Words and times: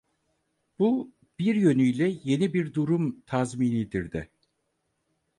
Bu 0.79 1.13
bir 1.39 1.55
yönüyle 1.55 2.15
yeni 2.23 2.53
bir 2.53 2.73
durum 2.73 3.21
tazminidir 3.21 4.11
de. 4.11 4.29